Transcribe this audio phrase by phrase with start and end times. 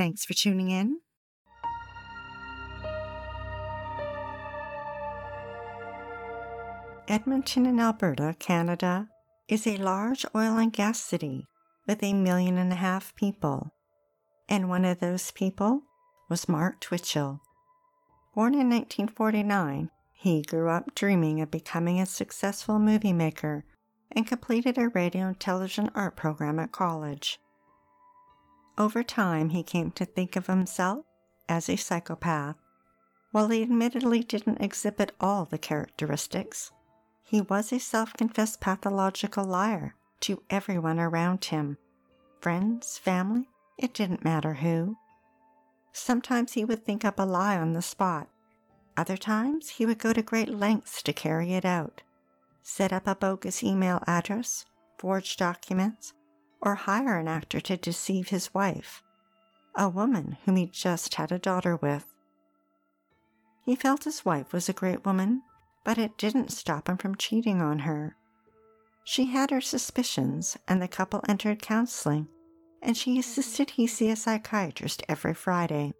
[0.00, 0.98] Thanks for tuning in.
[7.06, 9.10] Edmonton in Alberta, Canada,
[9.46, 11.46] is a large oil and gas city
[11.86, 13.74] with a million and a half people.
[14.48, 15.82] And one of those people
[16.30, 17.42] was Mark Twitchell.
[18.34, 23.66] Born in 1949, he grew up dreaming of becoming a successful movie maker
[24.10, 27.38] and completed a radio and television art program at college.
[28.80, 31.04] Over time, he came to think of himself
[31.50, 32.56] as a psychopath.
[33.30, 36.72] While he admittedly didn't exhibit all the characteristics,
[37.22, 41.76] he was a self confessed pathological liar to everyone around him
[42.40, 44.96] friends, family, it didn't matter who.
[45.92, 48.30] Sometimes he would think up a lie on the spot.
[48.96, 52.00] Other times, he would go to great lengths to carry it out.
[52.62, 54.64] Set up a bogus email address,
[54.96, 56.14] forge documents,
[56.62, 59.02] or hire an actor to deceive his wife,
[59.74, 62.14] a woman whom he just had a daughter with.
[63.64, 65.42] He felt his wife was a great woman,
[65.84, 68.16] but it didn't stop him from cheating on her.
[69.04, 72.28] She had her suspicions, and the couple entered counseling,
[72.82, 75.92] and she insisted he see a psychiatrist every Friday.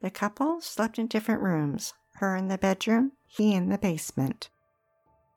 [0.00, 4.50] The couple slept in different rooms, her in the bedroom, he in the basement.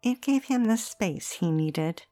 [0.03, 2.03] It gave him the space he needed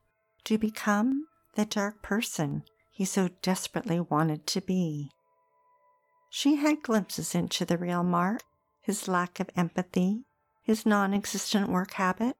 [0.45, 5.09] to become the dark person he so desperately wanted to be.
[6.29, 8.43] She had glimpses into the real Mark,
[8.81, 10.23] his lack of empathy,
[10.63, 12.37] his non existent work habit.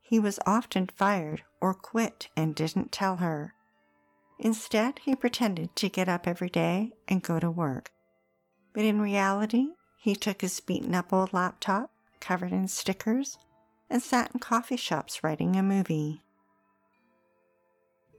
[0.00, 3.54] He was often fired or quit and didn't tell her.
[4.38, 7.92] Instead, he pretended to get up every day and go to work.
[8.74, 11.90] But in reality, he took his beaten up old laptop,
[12.20, 13.38] covered in stickers,
[13.88, 16.22] and sat in coffee shops writing a movie.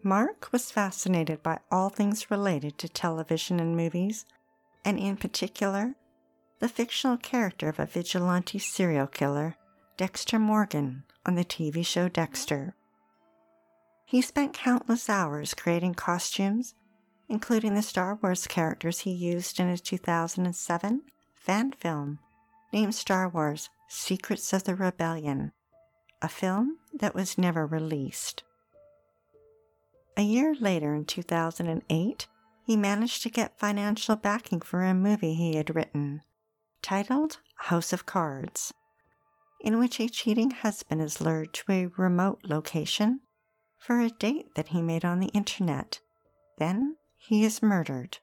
[0.06, 4.25] Mark was fascinated by all things related to television and movies,
[4.84, 5.96] and in particular,
[6.59, 9.56] the fictional character of a vigilante serial killer,
[9.96, 12.75] Dexter Morgan, on the TV show Dexter.
[14.06, 16.75] He spent countless hours creating costumes,
[17.30, 21.02] including the Star Wars characters he used in his 2007
[21.34, 22.20] fan film
[22.74, 25.53] named Star Wars Secrets of the Rebellion,
[26.22, 28.44] a film that was never released.
[30.16, 32.28] A year later, in 2008,
[32.66, 36.22] he managed to get financial backing for a movie he had written,
[36.81, 38.73] titled House of Cards,
[39.59, 43.22] in which a cheating husband is lured to a remote location
[43.78, 46.00] for a date that he made on the internet.
[46.57, 48.19] Then he is murdered.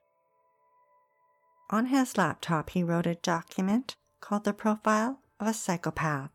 [1.69, 6.31] On his laptop, he wrote a document called The Profile of a Psychopath.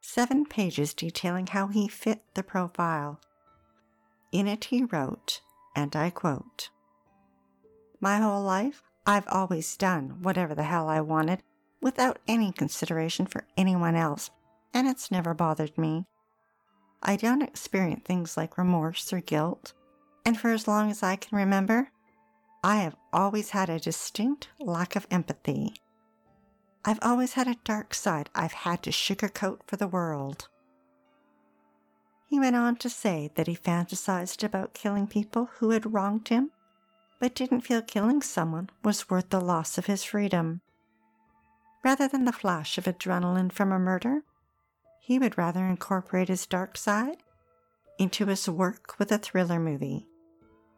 [0.00, 3.20] Seven pages detailing how he fit the profile
[4.34, 5.40] in it, he wrote,
[5.76, 6.68] and I quote
[8.00, 11.42] My whole life, I've always done whatever the hell I wanted
[11.80, 14.30] without any consideration for anyone else,
[14.74, 16.06] and it's never bothered me.
[17.00, 19.72] I don't experience things like remorse or guilt,
[20.26, 21.90] and for as long as I can remember,
[22.64, 25.74] I have always had a distinct lack of empathy.
[26.84, 30.48] I've always had a dark side I've had to sugarcoat for the world.
[32.26, 36.50] He went on to say that he fantasized about killing people who had wronged him,
[37.20, 40.60] but didn't feel killing someone was worth the loss of his freedom.
[41.84, 44.22] Rather than the flash of adrenaline from a murder,
[45.00, 47.18] he would rather incorporate his dark side
[47.98, 50.08] into his work with a thriller movie,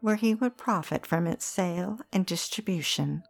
[0.01, 3.23] where he would profit from its sale and distribution.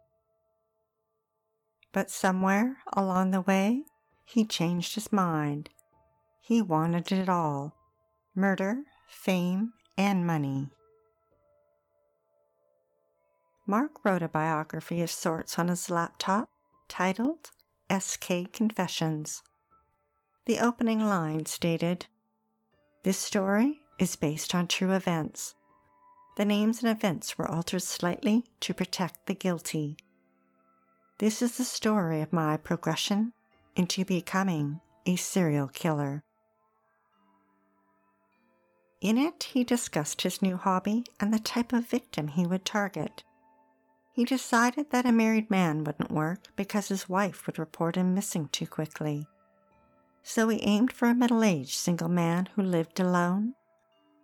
[1.92, 3.84] But somewhere along the way,
[4.24, 5.70] he changed his mind.
[6.42, 7.77] He wanted it all
[8.34, 10.68] murder, fame, and money.
[13.66, 16.48] Mark wrote a biography of sorts on his laptop
[16.88, 17.50] titled
[17.90, 19.42] SK Confessions.
[20.46, 22.06] The opening line stated
[23.04, 25.54] This story is based on true events.
[26.38, 29.96] The names and events were altered slightly to protect the guilty.
[31.18, 33.32] This is the story of my progression
[33.74, 36.22] into becoming a serial killer.
[39.00, 43.22] In it, he discussed his new hobby and the type of victim he would target.
[44.12, 48.48] He decided that a married man wouldn't work because his wife would report him missing
[48.48, 49.28] too quickly.
[50.24, 53.54] So he aimed for a middle aged single man who lived alone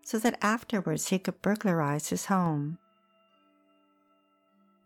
[0.02, 2.78] so that afterwards he could burglarize his home.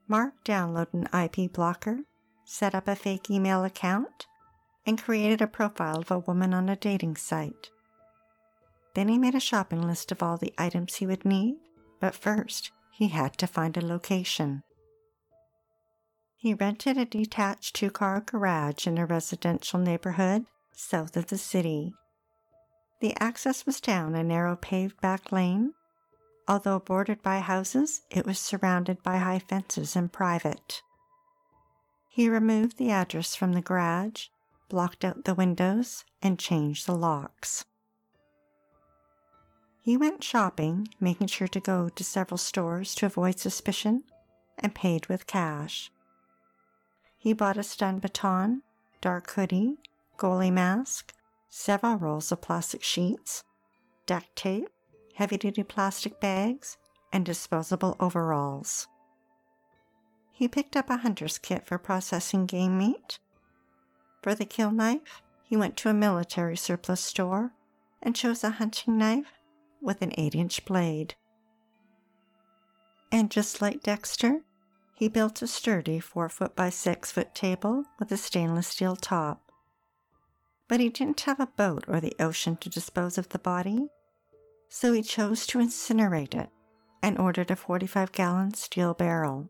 [0.06, 2.00] Mark downloaded an IP blocker,
[2.44, 4.26] set up a fake email account,
[4.86, 7.70] and created a profile of a woman on a dating site.
[8.98, 11.54] Then he made a shopping list of all the items he would need,
[12.00, 14.64] but first he had to find a location.
[16.34, 21.94] He rented a detached two car garage in a residential neighborhood south of the city.
[22.98, 25.74] The access was down a narrow paved back lane.
[26.48, 30.82] Although bordered by houses, it was surrounded by high fences and private.
[32.08, 34.26] He removed the address from the garage,
[34.68, 37.64] blocked out the windows, and changed the locks.
[39.88, 44.04] He went shopping, making sure to go to several stores to avoid suspicion,
[44.58, 45.90] and paid with cash.
[47.16, 48.60] He bought a stun baton,
[49.00, 49.78] dark hoodie,
[50.18, 51.14] goalie mask,
[51.48, 53.44] several rolls of plastic sheets,
[54.04, 54.68] duct tape,
[55.14, 56.76] heavy duty plastic bags,
[57.10, 58.88] and disposable overalls.
[60.32, 63.18] He picked up a hunter's kit for processing game meat.
[64.22, 67.54] For the kill knife, he went to a military surplus store
[68.02, 69.32] and chose a hunting knife
[69.80, 71.14] with an 8 inch blade.
[73.10, 74.42] And just like Dexter,
[74.94, 79.52] he built a sturdy 4 foot by 6 foot table with a stainless steel top.
[80.68, 83.88] But he didn't have a boat or the ocean to dispose of the body,
[84.68, 86.50] so he chose to incinerate it
[87.02, 89.48] and ordered a 45 gallon steel barrel.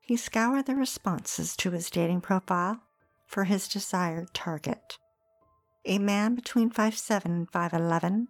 [0.00, 2.80] He scoured the responses to his dating profile
[3.26, 4.98] for his desired target
[5.86, 8.26] a man between 5'7 and 5'11,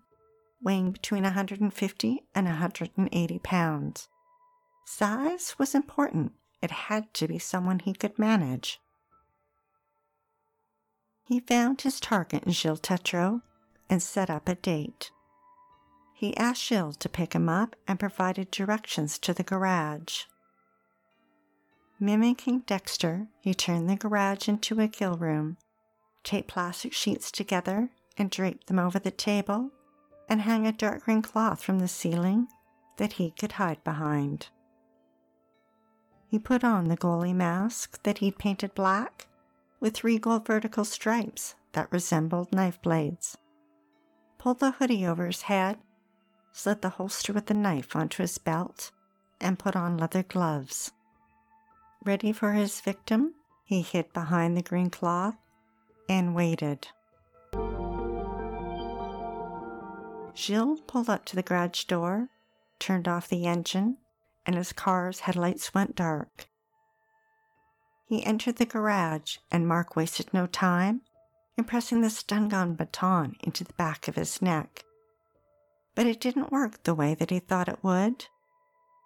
[0.62, 4.08] weighing between 150 and 180 pounds.
[4.85, 6.32] Size was important,
[6.62, 8.79] it had to be someone he could manage.
[11.25, 13.43] He found his target in Gilles Tetreault
[13.91, 15.11] and set up a date.
[16.14, 20.23] He asked Gilles to pick him up and provided directions to the garage.
[21.99, 25.56] Mimicking Dexter, he turned the garage into a kill room,
[26.26, 27.88] taped plastic sheets together
[28.19, 29.70] and draped them over the table,
[30.28, 32.49] and hang a dark green cloth from the ceiling
[32.96, 34.49] that he could hide behind.
[36.28, 39.28] He put on the goalie mask that he'd painted black
[39.78, 43.38] with three gold vertical stripes that resembled knife blades.
[44.38, 45.79] Pulled the hoodie over his head,
[46.52, 48.90] slid the holster with the knife onto his belt,
[49.40, 50.90] and put on leather gloves.
[52.05, 53.34] Ready for his victim,
[53.64, 55.37] he hid behind the green cloth
[56.08, 56.88] and waited.
[60.35, 62.29] Gilles pulled up to the garage door,
[62.79, 63.97] turned off the engine,
[64.44, 66.49] and his car's headlights went dark.
[68.06, 71.00] He entered the garage, and Mark wasted no time
[71.56, 74.85] in pressing the stun gun baton into the back of his neck.
[75.94, 78.26] But it didn't work the way that he thought it would.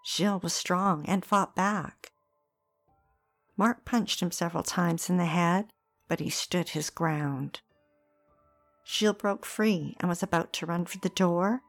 [0.05, 2.11] Gilles was strong and fought back.
[3.57, 5.73] Mark punched him several times in the head,
[6.11, 7.61] but he stood his ground.
[8.85, 11.63] Gilles broke free and was about to run for the door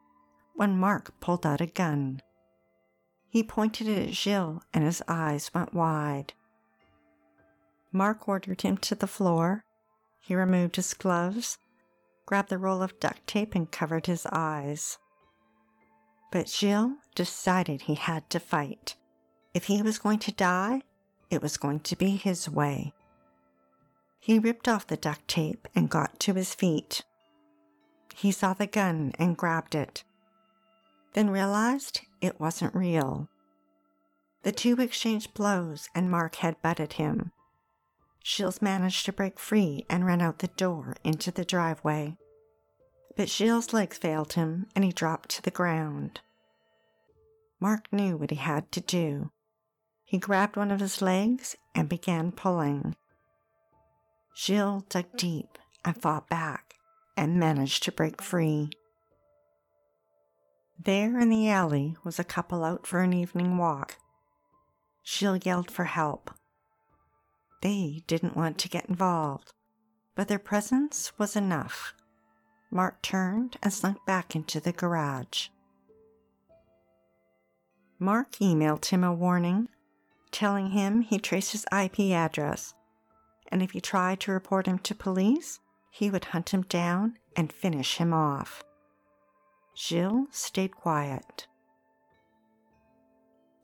[0.56, 2.24] when Mark pulled out a gun.
[3.30, 6.34] He pointed it at Gilles and his eyes went wide.
[7.92, 9.64] Mark ordered him to the floor.
[10.20, 11.60] He removed his gloves,
[12.26, 14.98] grabbed the roll of duct tape, and covered his eyes.
[16.32, 18.96] But Gilles decided he had to fight.
[19.54, 20.82] If he was going to die,
[21.30, 22.94] it was going to be his way.
[24.22, 27.02] He ripped off the duct tape and got to his feet.
[28.14, 30.04] He saw the gun and grabbed it,
[31.14, 33.30] then realized it wasn't real.
[34.44, 37.32] The two exchanged blows and Mark had butted him.
[38.24, 42.16] Gilles managed to break free and ran out the door into the driveway.
[43.18, 46.22] But Gilles' legs failed him and he dropped to the ground.
[47.60, 49.32] Mark knew what he had to do.
[50.06, 52.96] He grabbed one of his legs and began pulling.
[54.36, 56.76] Gilles dug deep and fought back
[57.18, 58.70] and managed to break free.
[60.84, 63.98] There in the alley was a couple out for an evening walk.
[65.06, 66.32] Gilles yelled for help.
[67.62, 69.54] They didn't want to get involved,
[70.16, 71.94] but their presence was enough.
[72.72, 75.50] Mark turned and slunk back into the garage.
[78.00, 79.68] Mark emailed him a warning,
[80.32, 82.74] telling him he traced his IP address,
[83.52, 87.52] and if he tried to report him to police, he would hunt him down and
[87.52, 88.64] finish him off.
[89.76, 91.48] Gilles stayed quiet.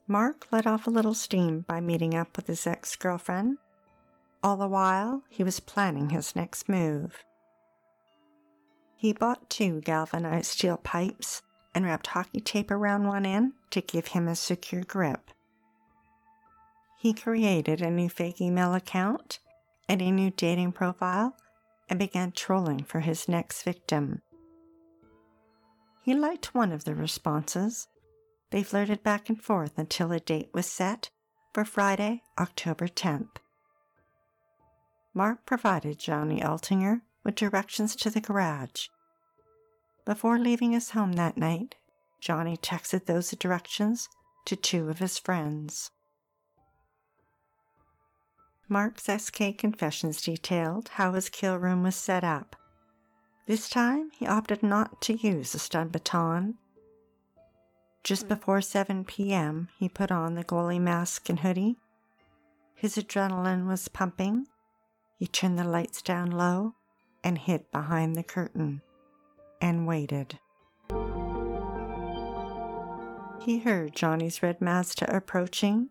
[0.08, 3.58] Mark let off a little steam by meeting up with his ex girlfriend.
[4.44, 7.24] All the while, he was planning his next move.
[8.96, 11.42] He bought two galvanized steel pipes
[11.76, 15.32] and wrapped hockey tape around one end to give him a secure grip.
[16.98, 19.40] He created a new fake email account
[19.90, 21.36] and a new dating profile
[21.90, 24.22] and began trolling for his next victim.
[26.04, 27.88] He liked one of the responses.
[28.52, 31.10] They flirted back and forth until a date was set
[31.54, 33.38] for Friday, October 10th.
[35.14, 38.88] Mark provided Johnny Altinger with directions to the garage.
[40.06, 41.76] Before leaving his home that night,
[42.22, 44.08] Johnny texted those directions
[44.46, 45.92] to two of his friends.
[48.70, 52.56] Mark's SK confessions detailed how his kill room was set up.
[53.46, 56.56] This time, he opted not to use a stun baton.
[58.04, 58.30] Just hmm.
[58.30, 61.78] before 7 p.m., he put on the goalie mask and hoodie.
[62.76, 64.48] His adrenaline was pumping.
[65.18, 66.76] He turned the lights down low
[67.24, 68.82] and hid behind the curtain
[69.62, 70.40] and waited.
[73.42, 75.90] He heard Johnny's red Mazda approaching.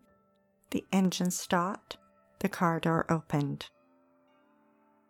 [0.69, 1.97] The engine stopped.
[2.39, 3.69] The car door opened.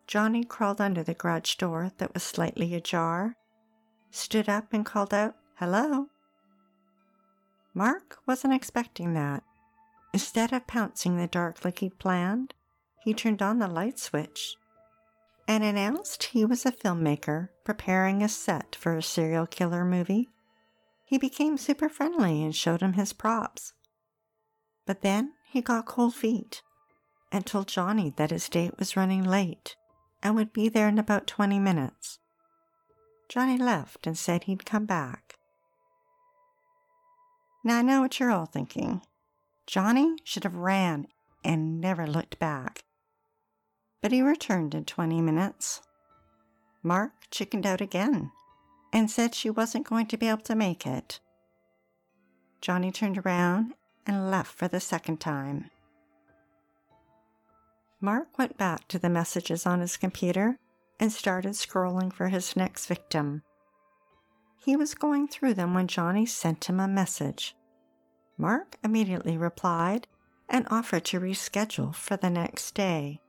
[0.08, 3.36] Johnny crawled under the garage door that was slightly ajar,
[4.10, 6.08] stood up, and called out, Hello.
[7.74, 9.44] Mark wasn't expecting that.
[10.14, 12.54] Instead of pouncing the dark like he'd planned,
[13.04, 14.56] he turned on the light switch
[15.48, 20.30] and announced he was a filmmaker preparing a set for a serial killer movie.
[21.06, 23.74] He became super friendly and showed him his props.
[24.86, 26.62] But then he got cold feet
[27.32, 29.76] and told Johnny that his date was running late
[30.24, 32.20] and would be there in about 20 minutes.
[33.30, 35.36] Johnny left and said he'd come back.
[37.64, 39.02] Now I know what you're all thinking.
[39.66, 41.08] Johnny should have ran
[41.44, 42.84] and never looked back.
[44.02, 45.82] But he returned in 20 minutes.
[46.84, 48.32] Mark chickened out again
[48.94, 51.20] and said she wasn't going to be able to make it.
[52.62, 53.74] Johnny turned around
[54.06, 55.70] and left for the second time.
[58.00, 60.60] Mark went back to the messages on his computer
[61.00, 63.42] and started scrolling for his next victim.
[64.64, 67.56] He was going through them when Johnny sent him a message.
[68.38, 70.08] Mark immediately replied
[70.50, 73.20] and offered to reschedule for the next day.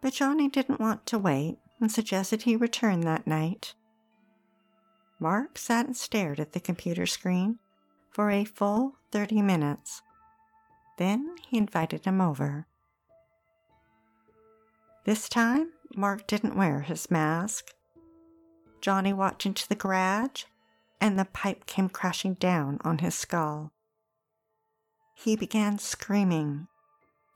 [0.00, 3.74] But Johnny didn't want to wait and suggested he return that night.
[5.18, 7.58] Mark sat and stared at the computer screen
[8.10, 10.02] for a full 30 minutes.
[10.96, 12.66] Then he invited him over.
[15.08, 17.72] This time, Mark didn't wear his mask.
[18.82, 20.44] Johnny walked into the garage,
[21.00, 23.72] and the pipe came crashing down on his skull.
[25.14, 26.68] He began screaming.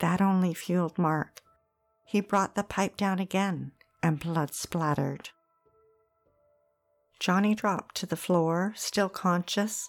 [0.01, 1.41] That only fueled Mark.
[2.05, 5.31] He brought the pipe down again, and blood splattered.
[7.19, 9.89] Johnny dropped to the floor, still conscious.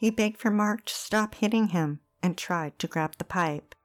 [0.00, 3.76] He begged for Mark to stop hitting him and tried to grab the pipe.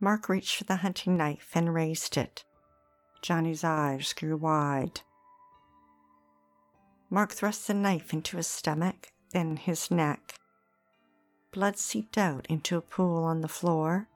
[0.00, 2.44] Mark reached for the hunting knife and raised it.
[3.20, 5.02] Johnny's eyes grew wide.
[7.10, 10.34] Mark thrust the knife into his stomach, then his neck.
[11.52, 14.08] Blood seeped out into a pool on the floor.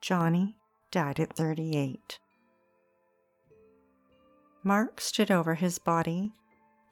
[0.00, 0.56] Johnny
[0.90, 2.18] died at 38.
[4.62, 6.32] Mark stood over his body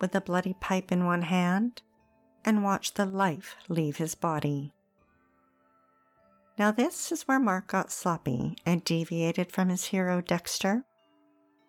[0.01, 1.83] with the bloody pipe in one hand
[2.45, 4.73] and watched the life leave his body.
[6.57, 10.85] Now, this is where Mark got sloppy and deviated from his hero Dexter.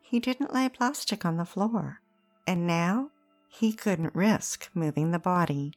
[0.01, 2.01] He didn't lay plastic on the floor,
[2.46, 3.10] and now
[3.50, 5.74] he couldn't risk moving the body.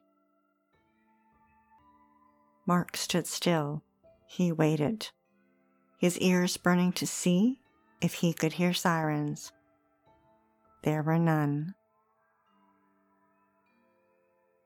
[2.67, 3.83] Mark stood still.
[4.27, 5.09] He waited,
[5.97, 7.61] his ears burning to see
[8.03, 9.53] if he could hear sirens.
[10.83, 11.75] There were none.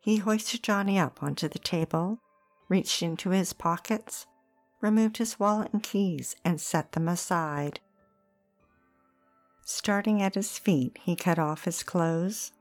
[0.00, 2.18] He hoisted Johnny up onto the table,
[2.68, 4.26] reached into his pockets,
[4.82, 7.80] removed his wallet and keys, and set them aside.
[9.64, 12.52] Starting at his feet, he cut off his clothes.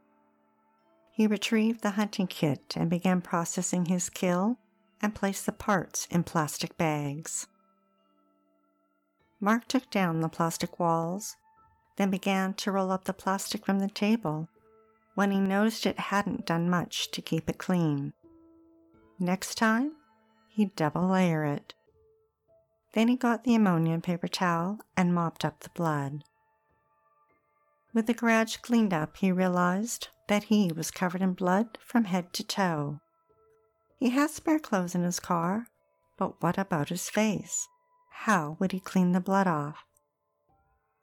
[1.11, 4.57] He retrieved the hunting kit and began processing his kill
[5.01, 7.47] and placed the parts in plastic bags.
[9.39, 11.35] Mark took down the plastic walls,
[11.97, 14.47] then began to roll up the plastic from the table
[15.15, 18.13] when he noticed it hadn't done much to keep it clean.
[19.19, 19.93] Next time,
[20.47, 21.73] he'd double layer it.
[22.93, 26.23] Then he got the ammonia paper towel and mopped up the blood.
[27.93, 32.33] With the garage cleaned up, he realized that he was covered in blood from head
[32.33, 32.99] to toe.
[33.99, 35.67] He has spare clothes in his car,
[36.17, 37.67] but what about his face?
[38.09, 39.85] How would he clean the blood off?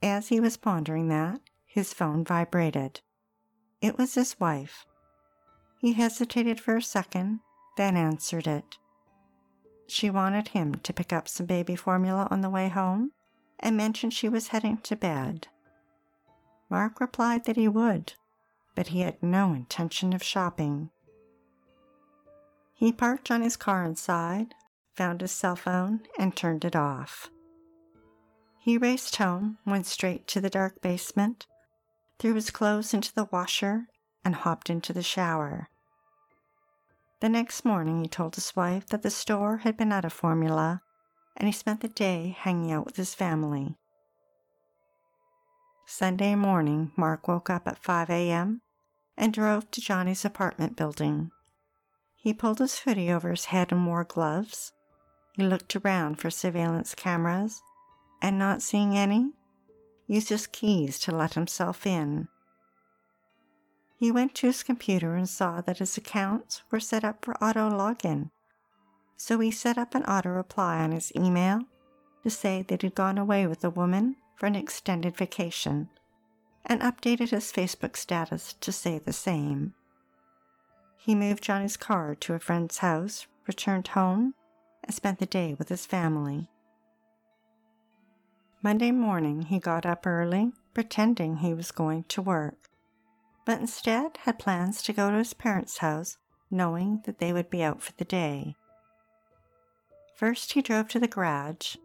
[0.02, 3.00] As he was pondering that, his phone vibrated.
[3.80, 4.86] It was his wife.
[5.78, 7.40] He hesitated for a second,
[7.76, 8.78] then answered it.
[9.88, 13.12] She wanted him to pick up some baby formula on the way home
[13.58, 15.48] and mentioned she was heading to bed.
[16.68, 18.12] Mark replied that he would,
[18.74, 20.90] but he had no intention of shopping.
[22.74, 24.54] He parked on his car inside,
[24.94, 27.30] found his cell phone, and turned it off.
[28.60, 31.46] He raced home, went straight to the dark basement,
[32.18, 33.86] threw his clothes into the washer,
[34.24, 35.70] and hopped into the shower.
[37.20, 40.82] The next morning, he told his wife that the store had been out of formula
[41.36, 43.76] and he spent the day hanging out with his family.
[45.86, 48.60] Sunday morning, Mark woke up at 5 a.m.
[49.16, 51.30] and drove to Johnny's apartment building.
[52.16, 54.72] He pulled his hoodie over his head and wore gloves.
[55.32, 57.62] He looked around for surveillance cameras
[58.20, 59.32] and, not seeing any,
[60.06, 62.28] used his keys to let himself in.
[63.98, 67.68] He went to his computer and saw that his accounts were set up for auto
[67.68, 68.30] login.
[69.16, 71.62] So he set up an auto reply on his email
[72.22, 75.88] to say that he'd gone away with a woman for an extended vacation
[76.64, 79.74] and updated his Facebook status to say the same.
[80.96, 84.34] He moved Johnny's car to a friend's house, returned home,
[84.84, 86.48] and spent the day with his family.
[88.62, 92.68] Monday morning, he got up early, pretending he was going to work
[93.48, 96.18] but instead had plans to go to his parents' house,
[96.50, 98.54] knowing that they would be out for the day.
[100.14, 101.76] First, he drove to the garage,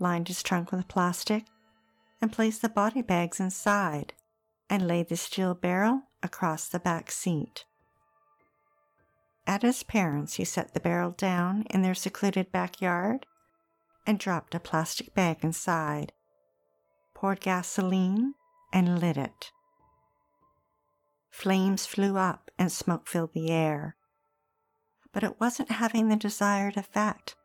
[0.00, 1.44] lined his trunk with plastic,
[2.20, 4.14] and placed the body bags inside
[4.68, 7.66] and laid the steel barrel across the back seat.
[9.46, 13.26] At his parents', he set the barrel down in their secluded backyard
[14.08, 16.10] and dropped a plastic bag inside,
[17.14, 18.34] poured gasoline,
[18.72, 19.52] and lit it.
[21.36, 23.94] Flames flew up and smoke filled the air.
[25.12, 27.36] But it wasn't having the desired effect.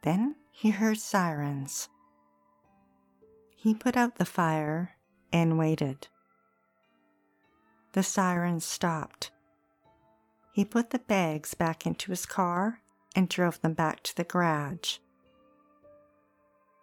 [0.00, 1.90] Then he heard sirens.
[3.54, 4.96] He put out the fire
[5.30, 6.08] and waited.
[7.92, 9.30] The sirens stopped.
[10.50, 12.80] He put the bags back into his car
[13.14, 14.96] and drove them back to the garage.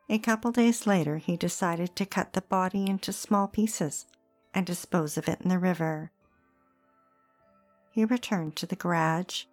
[0.10, 4.06] A couple days later, he decided to cut the body into small pieces
[4.58, 6.10] and dispose of it in the river.
[7.92, 9.44] He returned to the garage.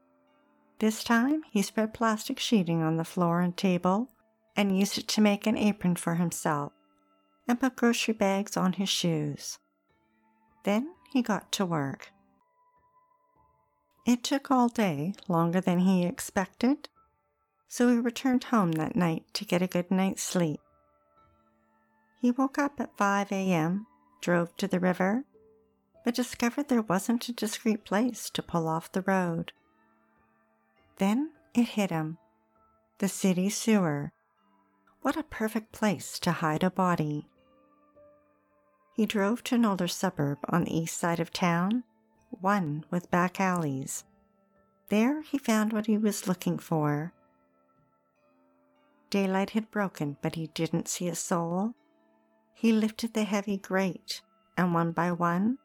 [0.79, 4.09] This time, he spread plastic sheeting on the floor and table
[4.57, 6.73] and used it to make an apron for himself
[7.47, 9.59] and put grocery bags on his shoes.
[10.64, 12.11] Then he got to work.
[14.07, 16.88] It took all day, longer than he expected,
[17.69, 20.61] so he returned home that night to get a good night's sleep.
[22.23, 23.87] He woke up at 5 a.m
[24.25, 25.23] drove to the river,
[26.03, 29.53] but discovered there wasn't a discreet place to pull off the road.
[30.97, 32.17] Then it hit him
[32.99, 34.13] the city sewer.
[35.03, 37.27] What a perfect place to hide a body.
[38.95, 41.83] He drove to an older suburb on the east side of town,
[42.31, 44.05] one with back alleys.
[44.89, 47.13] There he found what he was looking for.
[49.11, 51.75] Daylight had broken, but he didn't see a soul.
[52.55, 54.23] He lifted the heavy grate
[54.57, 55.59] and one by one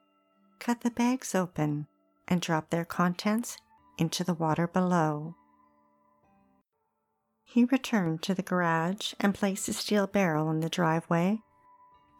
[0.59, 1.87] cut the bags open
[2.27, 3.57] and dropped their contents
[3.97, 5.35] into the water below.
[7.43, 11.41] He returned to the garage and placed the steel barrel in the driveway,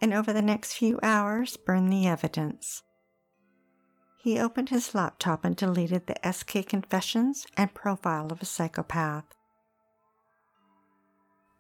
[0.02, 2.84] and over the next few hours burned the evidence.
[4.18, 9.26] He opened his laptop and deleted the SK confessions and profile of a psychopath.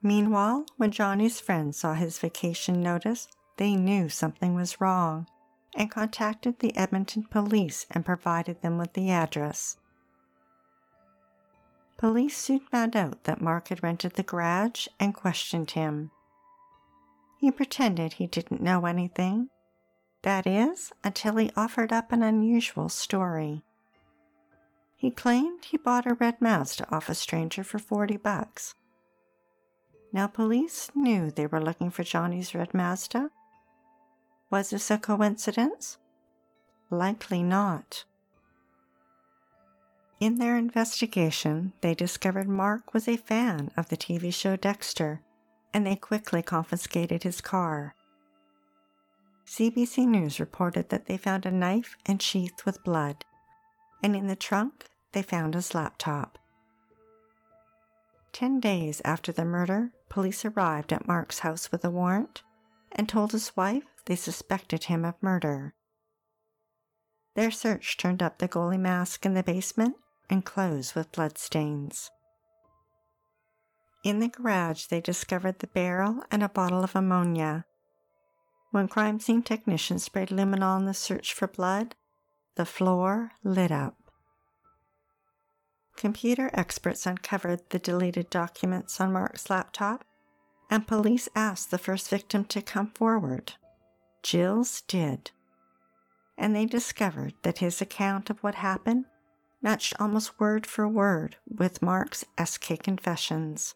[0.02, 5.28] Meanwhile, when Johnny's friends saw his vacation notice, they knew something was wrong
[5.76, 9.78] and contacted the Edmonton police and provided them with the address.
[11.98, 16.12] Police soon found out that Mark had rented the garage and questioned him.
[17.38, 19.50] He pretended he didn't know anything.
[20.22, 23.64] That is, until he offered up an unusual story.
[24.96, 28.76] He claimed he bought a red Mazda off a stranger for 40 bucks
[30.12, 33.30] now, police knew they were looking for Johnny's red Mazda.
[34.50, 36.00] Was this a coincidence?
[36.90, 38.06] Likely not.
[40.20, 45.22] In their investigation, they discovered Mark was a fan of the TV show Dexter,
[45.74, 47.94] and they quickly confiscated his car.
[49.46, 53.24] CBC News reported that they found a knife and sheath with blood,
[54.02, 56.40] and in the trunk, they found his laptop.
[58.34, 62.44] Ten days after the murder, police arrived at Mark's house with a warrant
[62.92, 65.76] and told his wife they suspected him of murder.
[67.36, 69.96] Their search turned up the goalie mask in the basement
[70.30, 72.10] and clothes with bloodstains.
[74.04, 77.66] In the garage, they discovered the barrel and a bottle of ammonia.
[78.72, 81.96] When crime scene technicians sprayed luminol in the search for blood,
[82.56, 83.99] the floor lit up.
[86.00, 90.06] Computer experts uncovered the deleted documents on Mark's laptop,
[90.70, 93.52] and police asked the first victim to come forward.
[94.26, 95.32] Gilles did.
[96.38, 99.08] And they discovered that his account of what happened
[99.62, 103.76] matched almost word for word with Mark's SK confessions.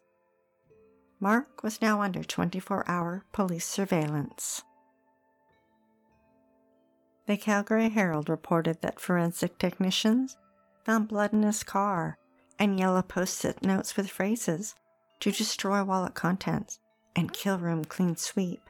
[1.20, 4.62] Mark was now under 24 hour police surveillance.
[7.26, 10.38] The Calgary Herald reported that forensic technicians
[10.84, 12.18] found blood in his car
[12.58, 14.74] and yellow post it notes with phrases
[15.20, 16.78] to destroy wallet contents
[17.16, 18.60] and kill room clean sweep.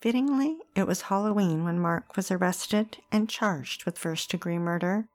[0.00, 5.06] Fittingly, it was Halloween when Mark was arrested and charged with first degree murder.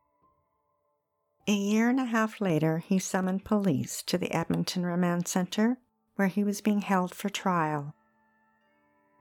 [1.47, 5.77] A year and a half later, he summoned police to the Edmonton Remand Center
[6.15, 7.93] where he was being held for trial.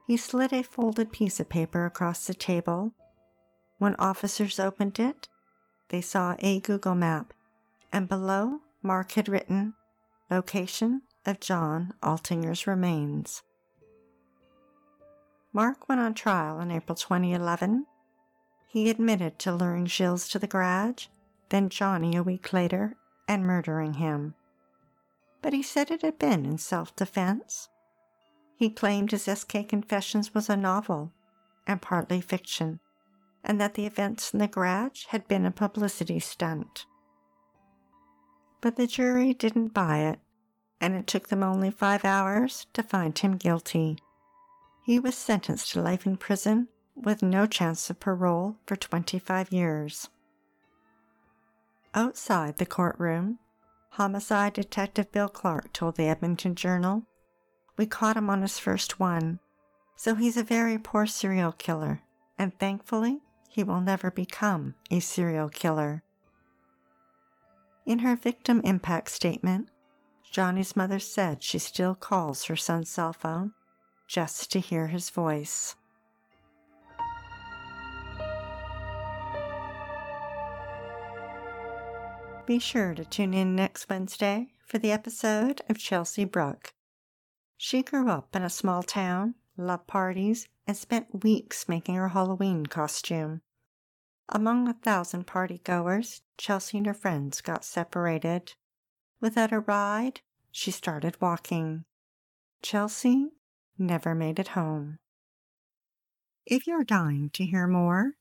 [0.07, 2.93] He slid a folded piece of paper across the table.
[3.77, 5.27] When officers opened it,
[5.89, 7.33] they saw a Google map,
[7.91, 9.73] and below Mark had written,
[10.29, 13.43] Location of John Altinger's remains.
[15.53, 17.85] Mark went on trial in April 2011.
[18.67, 21.07] He admitted to luring Gilles to the garage,
[21.49, 22.95] then Johnny a week later,
[23.27, 24.35] and murdering him.
[25.41, 27.69] But he said it had been in self defense.
[28.57, 31.13] He claimed his SK Confessions was a novel
[31.65, 32.79] and partly fiction
[33.43, 36.85] and that the events in the garage had been a publicity stunt.
[38.61, 40.19] But the jury didn't buy it,
[40.81, 43.97] and it took them only five hours to find him guilty.
[44.85, 50.09] He was sentenced to life in prison with no chance of parole for 25 years.
[51.93, 53.39] Outside the courtroom,
[53.91, 57.03] homicide detective Bill Clark told the Edmonton Journal,
[57.77, 59.39] We caught him on his first one,
[59.95, 62.01] so he's a very poor serial killer,
[62.37, 63.21] and thankfully,
[63.57, 66.03] he will never become a serial killer.
[67.87, 69.69] In her victim impact statement,
[70.31, 73.53] Johnny's mother said she still calls her son's cell phone
[74.07, 75.75] just to hear his voice.
[82.45, 86.75] Be sure to tune in next Wednesday for the episode of Chelsea Brooke.
[87.57, 92.67] She grew up in a small town, loved parties, and spent weeks making her Halloween
[92.67, 93.41] costume.
[94.29, 98.53] Among a thousand party goers, Chelsea and her friends got separated.
[99.21, 101.85] Without a ride, she started walking.
[102.61, 103.29] Chelsea
[103.77, 104.99] never made it home.
[106.45, 108.13] If you're dying to hear more,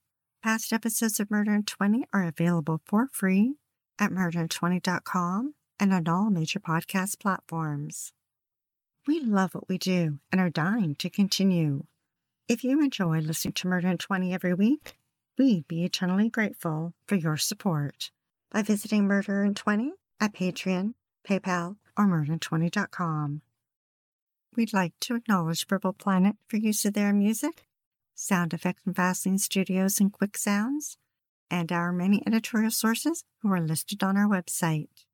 [0.42, 3.56] past episodes of Murder in 20 are available for free
[3.98, 8.12] at murderin20.com and on all major podcast platforms.
[9.06, 11.84] We love what we do and are dying to continue.
[12.48, 14.96] If you enjoy listening to Murder in 20 every week,
[15.38, 18.10] We'd be eternally grateful for your support
[18.50, 20.94] by visiting Murder in 20 at Patreon,
[21.28, 23.42] PayPal, or murder20.com.
[24.56, 27.66] We'd like to acknowledge Purple Planet for use of their music,
[28.14, 30.96] sound effects from Vaseline Studios and Quick Sounds,
[31.50, 35.04] and our many editorial sources who are listed on our website.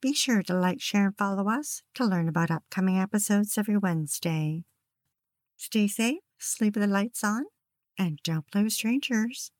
[0.00, 4.64] Be sure to like, share, and follow us to learn about upcoming episodes every Wednesday.
[5.58, 7.44] Stay safe, sleep with the lights on,
[7.98, 9.50] and don't play with strangers.